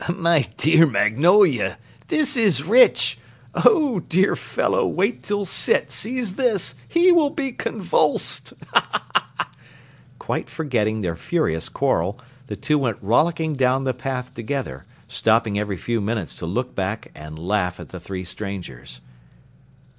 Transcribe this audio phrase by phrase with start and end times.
[0.15, 3.19] "My dear Magnolia, this is rich!
[3.53, 8.53] Oh, dear fellow, wait till Sit sees this; he will be convulsed!"
[10.17, 15.77] Quite forgetting their furious quarrel, the two went rollicking down the path together, stopping every
[15.77, 19.01] few minutes to look back and laugh at the three strangers.